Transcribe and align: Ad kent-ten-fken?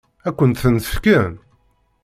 Ad 0.27 0.33
kent-ten-fken? 0.37 1.31